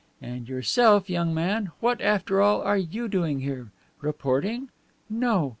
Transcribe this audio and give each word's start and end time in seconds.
And 0.19 0.49
yourself, 0.49 1.11
young 1.11 1.31
man, 1.31 1.71
what, 1.79 2.01
after 2.01 2.41
all, 2.41 2.61
are 2.63 2.75
you 2.75 3.07
doing 3.07 3.41
here? 3.41 3.69
Reporting? 4.01 4.69
No. 5.11 5.49